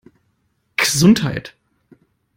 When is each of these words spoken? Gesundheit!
Gesundheit! 0.77 1.53